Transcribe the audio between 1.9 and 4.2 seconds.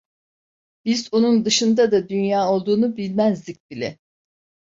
da dünya olduğunu bilmezdik bile.